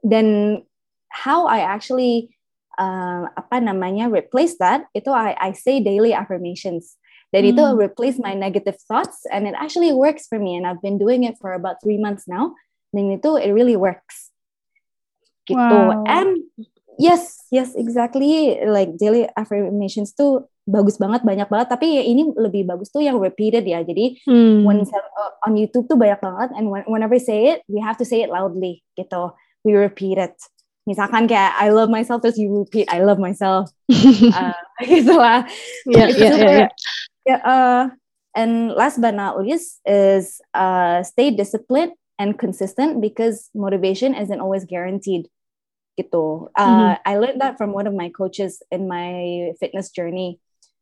[0.03, 0.63] then
[1.09, 2.37] how I actually
[2.79, 6.97] uh, apa namanya replace that itu I, I say daily affirmations
[7.31, 7.53] dan hmm.
[7.55, 11.25] itu replace my negative thoughts and it actually works for me and I've been doing
[11.25, 12.57] it for about three months now
[12.91, 14.35] dan itu it really works
[15.47, 16.05] gitu wow.
[16.07, 16.43] and
[16.99, 21.69] yes yes exactly like daily affirmations tuh bagus banget banyak banget.
[21.69, 23.83] Tapi ya ini lebih bagus tuh yang repeated ya.
[23.83, 24.63] Jadi hmm.
[24.63, 26.55] when uh, on YouTube tuh banyak banget.
[26.55, 29.35] And when, whenever we say it we have to say it loudly gitu.
[29.67, 30.39] We repeat it.
[30.89, 33.69] Misalkan kayak I love myself terus you repeat I love myself.
[34.31, 34.57] Uh,
[34.87, 35.45] gitu lah.
[35.85, 36.71] Yeah, yeah, yeah, yeah.
[37.27, 37.83] yeah uh,
[38.33, 44.65] and last but not least is uh, stay disciplined and consistent because motivation isn't always
[44.65, 45.27] guaranteed
[45.99, 46.49] gitu.
[46.57, 47.03] Uh, mm-hmm.
[47.05, 50.41] I learned that from one of my coaches in my fitness journey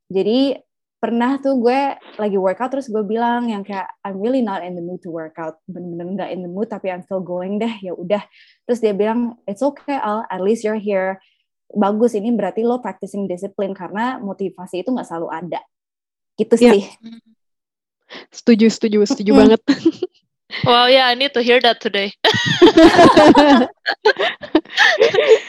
[0.08, 0.64] jadi
[0.98, 4.82] pernah tuh gue lagi workout terus gue bilang yang kayak I'm really not in the
[4.82, 5.62] mood to workout.
[5.70, 8.22] Bener-bener nggak in the mood tapi I'm still going deh ya udah.
[8.66, 11.22] Terus dia bilang it's okay Al at least you're here.
[11.70, 15.60] Bagus ini berarti lo practicing discipline karena motivasi itu nggak selalu ada.
[16.34, 16.74] Gitu yeah.
[16.74, 16.82] sih.
[18.34, 19.62] Setuju setuju setuju banget.
[20.64, 22.16] Wow, yeah, I need to hear that today.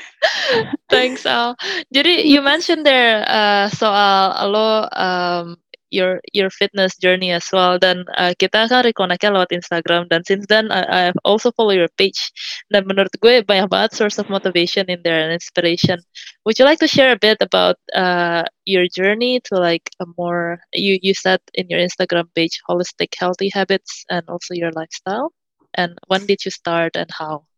[0.89, 1.55] Thanks Al.
[1.93, 5.57] Jadi you mentioned there uh, soal lo um,
[5.89, 10.45] your your fitness journey as well dan uh, kita kan reconnectnya lewat Instagram dan since
[10.45, 12.29] then I, I've also follow your page
[12.69, 16.01] dan menurut gue banyak banget source of motivation in there and inspiration.
[16.45, 20.61] Would you like to share a bit about uh, your journey to like a more
[20.73, 25.33] you you said in your Instagram page holistic healthy habits and also your lifestyle
[25.73, 27.49] and when did you start and how?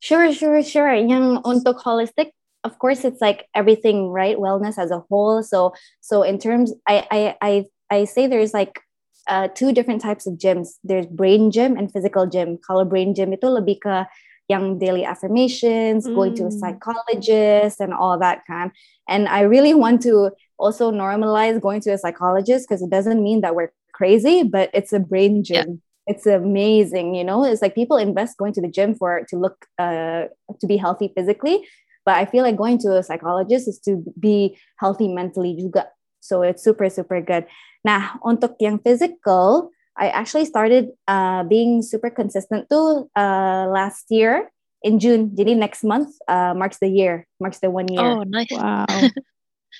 [0.00, 0.94] Sure, sure, sure.
[0.94, 2.30] Yang untuk holistic,
[2.64, 4.36] of course, it's like everything, right?
[4.36, 5.42] Wellness as a whole.
[5.42, 8.80] So, so in terms, I, I, I, I say there's like
[9.28, 10.78] uh, two different types of gyms.
[10.84, 12.58] There's brain gym and physical gym.
[12.58, 14.06] Kalau brain gym itu lebih ke
[14.48, 16.14] yang daily affirmations, mm.
[16.14, 16.58] going to a mm.
[16.58, 18.72] psychologist, and all that kind.
[19.06, 23.42] And I really want to also normalize going to a psychologist because it doesn't mean
[23.42, 25.82] that we're crazy, but it's a brain gym.
[26.08, 29.36] Yeah it's amazing you know it's like people invest going to the gym for to
[29.36, 30.24] look uh,
[30.58, 31.60] to be healthy physically
[32.04, 35.84] but i feel like going to a psychologist is to be healthy mentally juga
[36.20, 37.44] so it's super super good
[37.84, 39.68] nah untuk yang physical
[40.00, 44.48] i actually started uh, being super consistent too uh, last year
[44.82, 45.34] in June.
[45.34, 48.14] Jadi next month uh, marks the year, marks the one year.
[48.14, 48.50] Oh, nice.
[48.54, 48.86] Wow.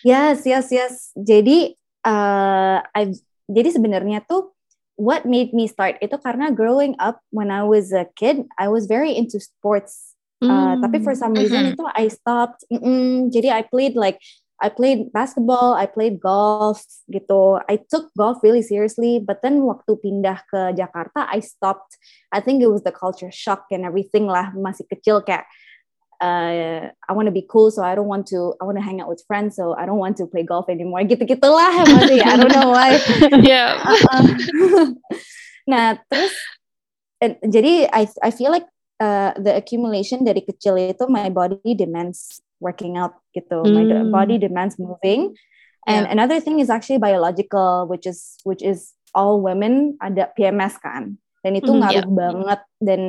[0.05, 1.11] Yes, yes, yes.
[1.17, 1.75] Jadi
[2.07, 3.11] uh, I
[3.51, 4.55] jadi sebenarnya tuh
[4.99, 8.91] what made me start itu karena growing up when I was a kid, I was
[8.91, 10.19] very into sports.
[10.39, 11.75] Uh, Tapi for some reason mm -hmm.
[11.75, 12.63] itu I stopped.
[12.71, 14.23] Mm -mm, jadi I played like
[14.59, 17.63] I played basketball, I played golf gitu.
[17.71, 21.95] I took golf really seriously, but then waktu pindah ke Jakarta, I stopped.
[22.35, 24.51] I think it was the culture shock and everything lah.
[24.59, 25.47] Masih kecil kayak
[26.21, 28.55] uh, I want to be cool, so I don't want to.
[28.61, 31.03] I want to hang out with friends, so I don't want to play golf anymore.
[31.07, 32.23] Gitu gitulah masih.
[32.23, 32.99] I don't know why.
[33.47, 33.79] yeah.
[35.71, 36.35] nah terus,
[37.23, 38.67] and, jadi I I feel like
[38.99, 43.63] uh, the accumulation dari kecil itu my body demands working out gitu.
[43.63, 43.75] Mm.
[43.75, 45.39] My body demands moving.
[45.87, 46.13] And yeah.
[46.13, 51.17] another thing is actually biological, which is which is all women ada PMS kan.
[51.47, 52.19] Dan itu mm, ngaruh yeah.
[52.19, 53.03] banget dan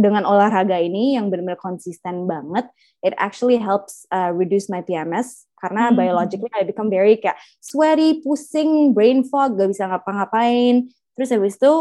[0.00, 2.70] dengan olahraga ini yang benar-benar konsisten banget,
[3.04, 5.96] it actually helps uh, reduce my PMS karena mm.
[5.98, 10.90] biologically I become very kayak sweaty, pusing, brain fog, gak bisa ngapa-ngapain.
[11.14, 11.74] Terus habis itu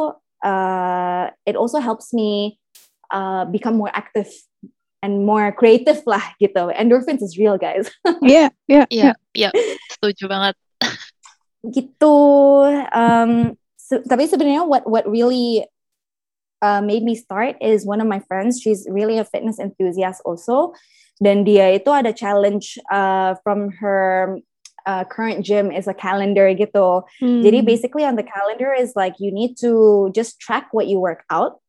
[0.46, 2.62] uh, it also helps me
[3.10, 4.30] uh, become more active
[5.02, 6.70] and more creative lah gitu.
[6.78, 7.90] Endorphins is real guys.
[8.22, 9.50] Iya, iya, iya, iya.
[9.98, 10.56] Setuju banget.
[11.66, 12.18] gitu.
[12.94, 15.66] Um, so, tapi sebenarnya what what really
[16.62, 18.62] uh, made me start is one of my friends.
[18.62, 20.74] She's really a fitness enthusiast also.
[21.22, 24.42] Dan dia itu ada challenge uh, from her
[24.86, 27.06] uh, current gym is a calendar gitu.
[27.22, 27.42] Hmm.
[27.46, 31.26] Jadi basically on the calendar is like you need to just track what you work
[31.30, 31.62] out.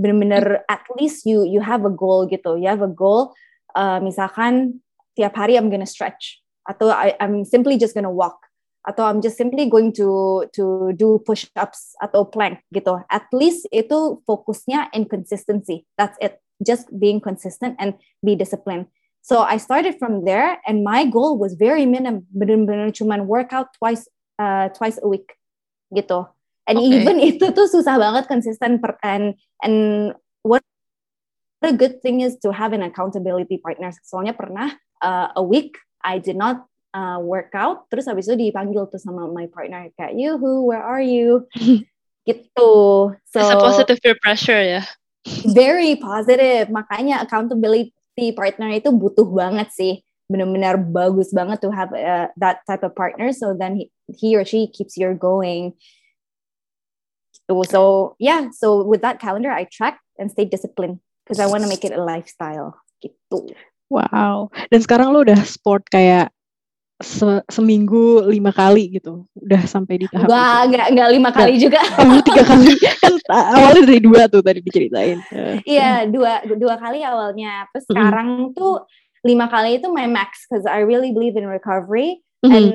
[0.00, 2.56] Bener-bener at least you you have a goal gitu.
[2.56, 3.34] You have a goal.
[3.74, 4.80] Uh, misalkan
[5.18, 8.38] tiap hari I'm gonna stretch atau I, I'm simply just gonna walk
[8.86, 12.96] atau I'm just simply going to to do push ups atau plank gitu.
[13.12, 15.84] At least itu fokusnya in consistency.
[16.00, 16.40] That's it.
[16.64, 18.88] Just being consistent and be disciplined.
[19.20, 22.24] So I started from there and my goal was very minimum.
[22.32, 24.08] Benar-benar cuman workout twice
[24.40, 25.36] uh, twice a week
[25.92, 26.24] gitu.
[26.64, 27.04] And okay.
[27.04, 29.76] even itu tuh susah banget konsisten per and and
[30.40, 30.64] what
[31.60, 33.92] a good thing is to have an accountability partner.
[34.00, 34.72] Soalnya pernah
[35.04, 39.46] uh, a week I did not uh, workout terus habis itu dipanggil tuh sama my
[39.50, 41.46] partner kayak who where are you?
[42.28, 42.70] Gitu.
[43.16, 44.82] So It's a positive peer pressure ya.
[45.50, 46.68] Very positive.
[46.68, 50.04] Makanya accountability partner itu butuh banget sih.
[50.30, 54.44] Benar-benar bagus banget to have uh, that type of partner so then he, he or
[54.46, 55.74] she keeps you going.
[57.50, 57.80] So, so
[58.22, 61.82] yeah so with that calendar I track and stay disciplined because I want to make
[61.82, 62.78] it a lifestyle.
[63.02, 63.56] Gitu.
[63.90, 64.54] Wow.
[64.70, 66.30] Dan sekarang lo udah sport kayak
[67.00, 69.24] se seminggu lima kali gitu.
[69.32, 71.80] Udah sampai di tahap Wah, nggak nggak lima kali juga.
[71.96, 72.76] Oh, tiga kali.
[73.02, 75.18] Kan awalnya dari dua tuh tadi diceritain.
[75.64, 77.64] Iya dua dua kali awalnya.
[77.72, 77.96] Terus mm -hmm.
[77.96, 78.84] sekarang tuh
[79.24, 82.20] lima kali itu my max because I really believe in recovery.
[82.40, 82.56] Mm -hmm.
[82.56, 82.68] and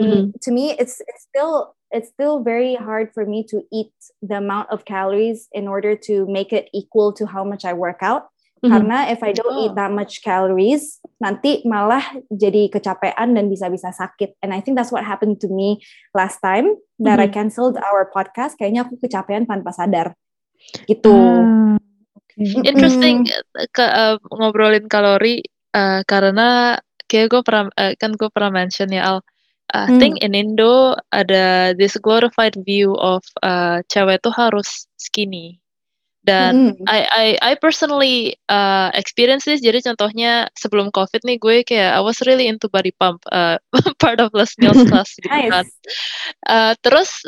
[0.46, 4.70] to me it's it's still it's still very hard for me to eat the amount
[4.70, 8.30] of calories in order to make it equal to how much I work out
[8.64, 8.72] Mm-hmm.
[8.72, 14.40] Karena if I don't eat that much calories, nanti malah jadi kecapean dan bisa-bisa sakit.
[14.40, 15.84] And I think that's what happened to me
[16.16, 17.30] last time that mm-hmm.
[17.30, 18.56] I canceled our podcast.
[18.56, 20.16] Kayaknya aku kecapean tanpa sadar.
[20.88, 21.12] Gitu.
[21.12, 21.76] Uh,
[22.16, 22.64] okay.
[22.64, 23.28] Interesting
[23.76, 25.44] ke uh, ngobrolin kalori
[25.76, 26.80] uh, karena
[27.12, 29.20] kayak gue pernah uh, kan gue pernah mention ya Al.
[29.66, 29.98] I hmm.
[29.98, 35.58] think in Indo ada this glorified view of uh, cewek tuh harus skinny
[36.26, 36.90] dan mm.
[36.90, 39.62] I I I personally uh, experience this.
[39.62, 43.62] Jadi contohnya sebelum COVID nih gue kayak I was really into body pump, uh,
[44.04, 45.54] part of Les Mills class gitu nice.
[45.54, 45.66] kan.
[46.50, 47.22] Uh, terus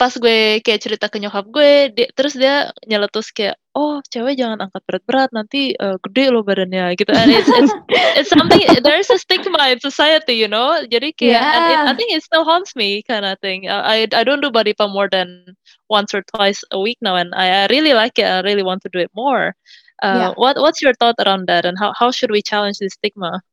[0.00, 4.64] pas gue kayak cerita ke nyokap gue, dia, terus dia nyeletus kayak, oh cewek jangan
[4.64, 7.12] angkat berat-berat nanti uh, gede lo badannya gitu.
[7.12, 7.72] And it's, it's,
[8.16, 10.80] it's something there's a stigma in society, you know.
[10.88, 11.52] Jadi kayak, yeah.
[11.52, 13.68] and it, I think it still haunts me kind of thing.
[13.68, 15.52] I I don't do body pump more than
[15.92, 18.24] once or twice a week now, and I, I really like it.
[18.24, 19.52] I really want to do it more.
[20.00, 20.32] Uh, yeah.
[20.40, 23.44] What What's your thought around that, and how how should we challenge this stigma?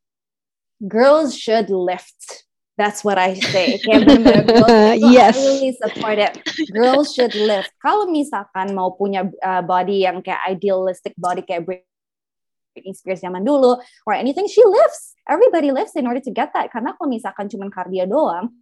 [0.88, 2.47] Girls should lift
[2.78, 3.82] That's what I say.
[3.82, 5.34] Kayak bener-bener yes.
[5.34, 6.38] I really support it.
[6.70, 7.74] Girls should lift.
[7.82, 13.82] Kalau misalkan mau punya uh, body yang kayak idealistic body kayak Britney Spears zaman dulu
[14.06, 15.18] or anything, she lifts.
[15.26, 16.70] Everybody lifts in order to get that.
[16.70, 18.54] Karena kalau misalkan cuma cardio doang,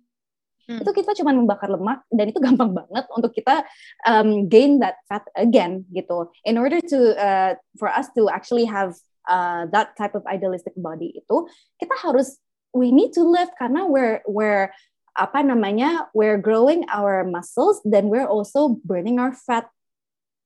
[0.71, 0.79] hmm.
[0.79, 3.67] itu kita cuma membakar lemak dan itu gampang banget untuk kita
[4.07, 6.31] um, gain that fat again gitu.
[6.47, 8.95] In order to uh, for us to actually have
[9.27, 11.51] uh, that type of idealistic body itu,
[11.83, 12.39] kita harus
[12.75, 14.67] we need to lift karena we're we're
[15.15, 19.71] apa namanya we're growing our muscles dan we're also burning our fat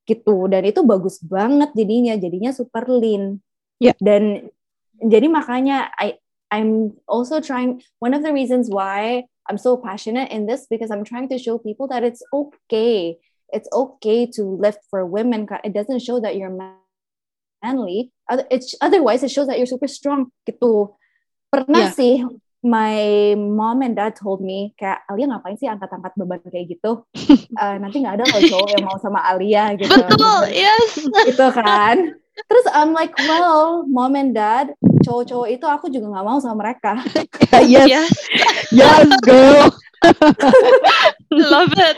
[0.06, 3.42] gitu dan itu bagus banget jadinya jadinya super lean
[3.82, 3.98] yeah.
[3.98, 4.54] dan
[5.02, 7.82] jadi makanya I I'm also trying.
[8.00, 11.58] One of the reasons why I'm so passionate in this because I'm trying to show
[11.58, 13.18] people that it's okay.
[13.54, 15.48] It's okay to lift for women.
[15.63, 16.56] It doesn't show that you're
[17.63, 18.12] manly.
[18.52, 20.32] It's otherwise it shows that you're super strong.
[20.48, 20.94] Gitu.
[21.49, 21.93] Pernah yeah.
[21.97, 22.15] sih
[22.62, 27.07] my mom and dad told me kayak Alia ngapain sih angkat-angkat beban kayak gitu?
[27.57, 29.89] Uh, nanti nggak ada loh cowok yang mau sama Alia gitu.
[29.89, 30.99] Betul yes.
[31.31, 32.13] Itu kan.
[32.39, 34.71] Terus I'm like well mom and dad
[35.03, 36.99] cowok-cowok itu aku juga nggak mau sama mereka.
[37.59, 38.13] Yes yes,
[38.71, 39.73] yes girl
[41.33, 41.97] love it.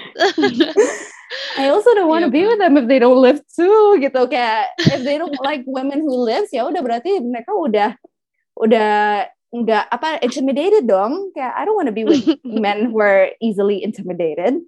[1.59, 4.25] I also don't want to be with them if they don't live too gitu.
[4.31, 7.89] Kayak if they don't like women who lives ya udah berarti mereka udah
[8.57, 11.35] udah nggak apa intimidated dong.
[11.35, 14.63] Kayak I don't want to be with men who are easily intimidated.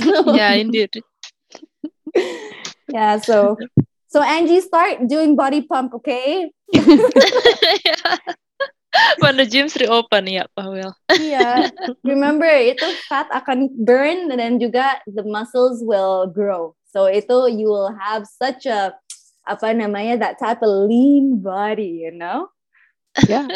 [0.00, 0.90] So, yeah indeed.
[2.88, 3.56] Yeah so
[4.08, 6.48] so Angie start doing body pump okay?
[6.72, 8.16] Yeah.
[9.18, 11.66] when the gyms reopen ya Pak Will yeah
[12.06, 16.72] remember itu fat akan burn and dan juga the muscles will grow.
[16.94, 18.94] So itu you will have such a
[19.44, 22.48] apa namanya that type of lean body you know?
[23.26, 23.50] Yeah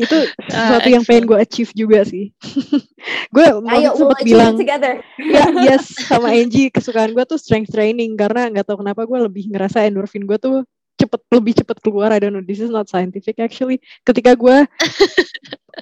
[0.00, 0.16] itu
[0.52, 2.32] sesuatu uh, yang pengen gue achieve juga sih
[3.34, 5.04] gue Ayo, sempat bilang together.
[5.20, 9.44] ya yes sama Angie kesukaan gue tuh strength training karena nggak tahu kenapa gue lebih
[9.52, 10.64] ngerasa endorfin gue tuh
[10.96, 14.68] cepet lebih cepet keluar I don't know this is not scientific actually ketika gue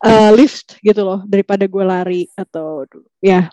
[0.06, 2.86] uh, lift gitu loh daripada gue lari atau
[3.18, 3.50] ya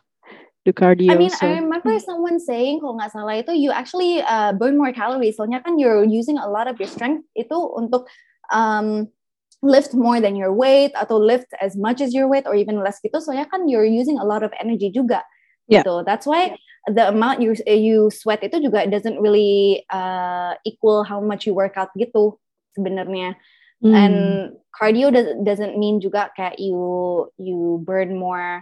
[0.66, 1.14] do cardio.
[1.14, 1.46] I mean, so.
[1.46, 5.38] I remember someone saying kalau nggak salah itu you actually uh, burn more calories.
[5.38, 8.10] Soalnya kan you're using a lot of your strength itu untuk
[8.50, 9.06] um,
[9.66, 13.02] lift more than your weight atau lift as much as your weight or even less
[13.02, 15.26] gitu soalnya kan you're using a lot of energy juga
[15.66, 15.82] yeah.
[15.82, 16.54] gitu that's why
[16.94, 21.74] the amount you you sweat itu juga doesn't really uh, equal how much you work
[21.82, 22.38] out gitu
[22.78, 23.34] sebenarnya
[23.82, 23.94] mm.
[23.94, 24.18] and
[24.70, 28.62] cardio does, doesn't mean juga kayak you you burn more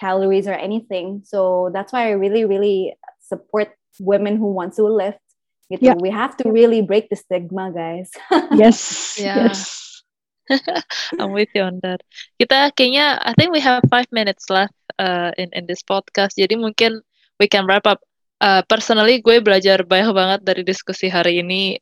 [0.00, 3.70] calories or anything so that's why I really really support
[4.02, 5.22] women who want to lift
[5.70, 5.98] gitu yeah.
[6.02, 8.10] we have to really break the stigma guys
[8.58, 9.46] yes yeah.
[9.46, 9.91] yes
[11.20, 12.02] I'm with you on that.
[12.38, 16.38] Kita kayaknya I think we have five minutes left uh, in in this podcast.
[16.38, 17.00] Jadi mungkin
[17.38, 18.02] we can wrap up.
[18.42, 21.78] Uh, personally gue belajar banyak banget dari diskusi hari ini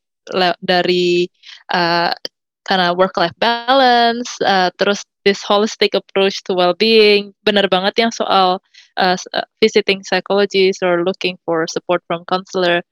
[0.60, 1.24] dari
[1.72, 2.12] uh,
[2.68, 7.32] karena work life balance, uh, terus this holistic approach to well-being.
[7.42, 8.60] Bener banget yang soal
[9.00, 12.84] uh, uh visiting psychologist or looking for support from counselor.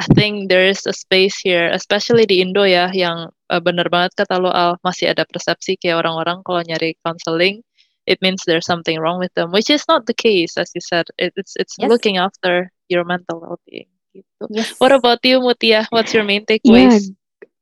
[0.00, 4.14] I think there is a space here, especially di Indo ya, yang uh, bener banget
[4.14, 7.66] kata lo Al, masih ada persepsi kayak orang-orang kalau nyari counseling,
[8.06, 11.10] it means there's something wrong with them, which is not the case, as you said.
[11.18, 11.90] It, it's it's yes.
[11.90, 13.90] looking after your mental well-being.
[14.14, 14.44] Gitu.
[14.50, 14.74] Yes.
[14.78, 15.90] What about you, Mutia?
[15.90, 17.10] What's your main takeaways?
[17.10, 17.18] Yeah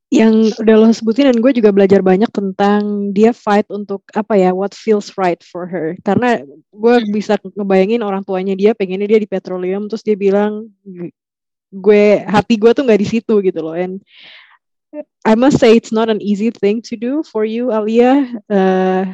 [0.09, 4.57] yang udah lo sebutin dan gue juga belajar banyak tentang dia fight untuk apa ya
[4.57, 6.41] what feels right for her karena
[6.73, 7.13] gue hmm.
[7.13, 10.73] bisa ngebayangin orang tuanya dia pengennya dia di petroleum terus dia bilang
[11.69, 14.01] gue hati gue tuh nggak di situ gitu loh and
[15.25, 19.05] I must say it's not an easy thing to do for you Alia uh,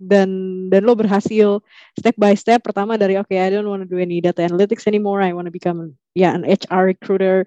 [0.00, 0.28] dan
[0.72, 1.62] dan lo berhasil
[1.94, 4.90] step by step pertama dari oke okay, I don't want to do any data analytics
[4.90, 7.46] anymore I want to become yeah an HR recruiter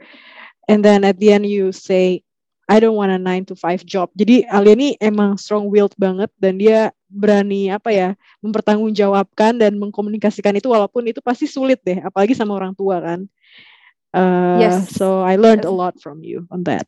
[0.72, 2.24] and then at the end you say
[2.72, 4.08] I don't want a 9 to 5 job.
[4.16, 10.56] Jadi Alia ini emang strong willed banget dan dia berani apa ya mempertanggungjawabkan dan mengkomunikasikan
[10.56, 13.28] itu walaupun itu pasti sulit deh apalagi sama orang tua kan.
[14.16, 14.96] Uh, yes.
[14.96, 16.88] So I learned a lot from you on that.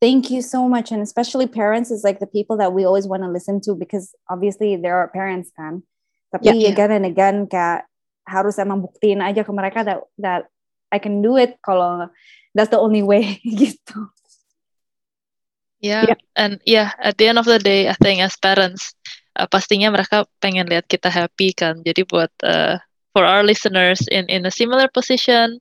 [0.00, 0.90] Thank you so much.
[0.92, 4.16] And especially parents is like the people that we always want to listen to because
[4.32, 5.84] obviously there are parents kan.
[6.32, 6.96] Tapi yeah, again yeah.
[6.96, 7.84] and again kayak
[8.24, 10.48] harus emang buktiin aja ke mereka that that
[10.88, 12.08] I can do it kalau
[12.56, 14.08] that's the only way gitu.
[15.80, 18.92] Yeah, yeah, and yeah, at the end of the day, I think as parents,
[19.40, 21.80] uh, pastinya mereka pengen lihat kita happy kan.
[21.80, 22.76] Jadi buat uh,
[23.16, 25.56] for our listeners in in a similar position,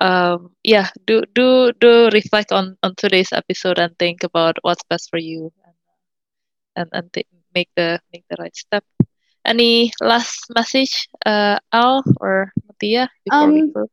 [0.00, 5.10] um, yeah, do do do reflect on on today's episode and think about what's best
[5.10, 5.52] for you,
[6.76, 8.84] and and, and make the make the right step.
[9.44, 13.88] Any last message, uh, Al or Matia before um, we close?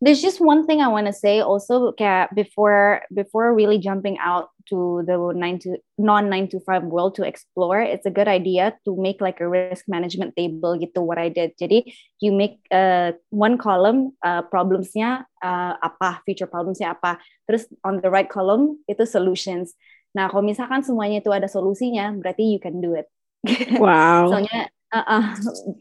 [0.00, 1.92] There's just one thing I want to say also
[2.34, 7.24] before before really jumping out to the nine to non nine to five world to
[7.24, 7.80] explore.
[7.80, 11.02] It's a good idea to make like a risk management table gitu.
[11.02, 11.58] What I did.
[11.58, 11.90] Jadi
[12.22, 17.18] you make uh, one column uh, problemsnya uh, apa, future problemsnya apa.
[17.50, 19.74] Terus on the right column itu solutions.
[20.14, 23.10] Nah kalau misalkan semuanya itu ada solusinya, berarti you can do it.
[23.82, 24.30] Wow.
[24.30, 25.24] Soalnya, uh, uh,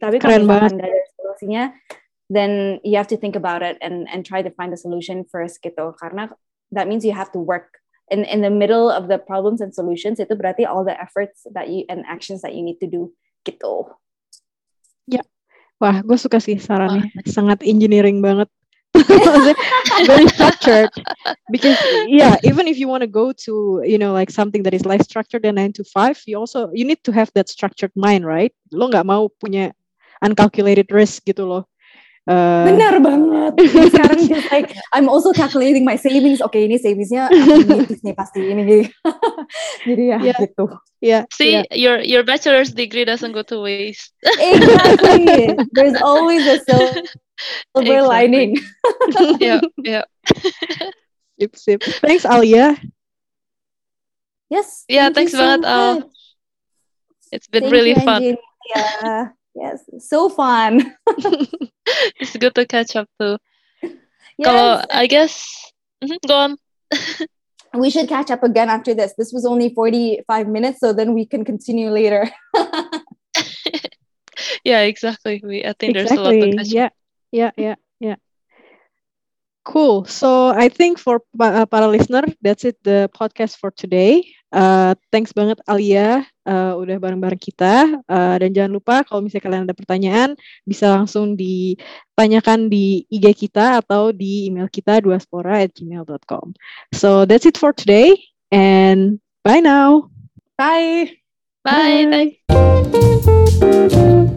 [0.01, 1.63] tapi kalau misalkan ada solusinya,
[2.29, 5.63] then you have to think about it and and try to find a solution first
[5.63, 6.27] gitu karena
[6.71, 7.79] that means you have to work
[8.11, 10.19] in in the middle of the problems and solutions.
[10.19, 13.11] Itu berarti all the efforts that you and actions that you need to do.
[13.47, 13.87] Gitu.
[15.07, 15.23] Ya,
[15.79, 17.23] wah, gue suka sih sarannya, wah.
[17.27, 18.51] sangat engineering banget.
[20.09, 20.89] very structured.
[21.53, 21.77] Because
[22.09, 25.05] yeah even if you want to go to you know like something that is less
[25.05, 28.57] structured than nine to five you also you need to have that structured mind right?
[28.73, 29.69] Lo nggak mau punya
[30.25, 31.69] uncalculated risk gitu loh
[32.27, 33.53] Uh, Benar banget.
[33.95, 36.43] Sekarang just like I'm also calculating my savings.
[36.43, 37.31] Oke, okay, ini savingsnya
[38.05, 38.91] nih pasti ini.
[39.87, 40.35] Jadi ya yeah.
[40.35, 40.67] gitu.
[40.99, 41.23] Yeah.
[41.31, 41.63] See, yeah.
[41.71, 44.11] your your bachelor's degree doesn't go to waste.
[44.27, 45.55] exactly.
[45.71, 47.07] There's always a silver
[47.79, 48.03] exactly.
[48.03, 48.51] lining.
[49.39, 50.03] yeah, yeah.
[51.39, 51.79] Sip, sip.
[52.03, 52.75] Thanks, Alia.
[54.51, 54.83] Yes.
[54.91, 56.11] Yeah, thanks so banget, Al.
[57.31, 58.35] It's been thank really you, fun.
[58.75, 59.36] Yeah.
[59.57, 60.93] Yes, so fun.
[62.21, 63.37] it's good to catch up too.
[64.37, 64.53] Yes.
[64.53, 65.33] Kalau I guess,
[65.97, 66.51] mm-hmm, go on.
[67.73, 69.17] we should catch up again after this.
[69.17, 72.29] This was only 45 minutes, so then we can continue later.
[74.61, 75.41] yeah, exactly.
[75.41, 76.05] We I think exactly.
[76.05, 76.89] there's a lot to catch Yeah,
[77.33, 77.75] yeah, yeah, yeah.
[79.67, 80.07] Cool.
[80.07, 84.23] So I think for uh, para listener, that's it the podcast for today.
[84.47, 87.99] Uh, thanks banget Alia uh, udah bareng-bareng kita.
[88.07, 90.29] Uh, dan jangan lupa kalau misalnya kalian ada pertanyaan
[90.63, 96.55] bisa langsung ditanyakan di IG kita atau di email kita duaspora@gmail.com.
[96.95, 98.15] So that's it for today
[98.55, 100.07] and bye now.
[100.55, 101.19] Bye.
[101.67, 102.07] Bye.
[102.07, 102.39] bye.
[102.55, 104.31] bye.